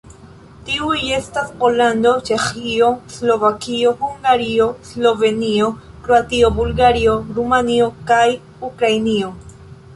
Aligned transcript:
Tiuj 0.67 0.93
estas 1.17 1.51
Pollando, 1.59 2.13
Ĉeĥio, 2.29 2.87
Slovakio, 3.17 3.93
Hungario, 4.01 4.69
Slovenio, 4.93 5.71
Kroatio, 6.09 6.53
Bulgario, 6.59 7.17
Rumanio 7.39 7.91
kaj 8.13 8.27
Ukrainio. 8.73 9.35